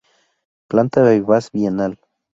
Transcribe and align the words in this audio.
Planta 0.73 1.03
vivaz 1.09 1.51
bienal. 1.51 1.99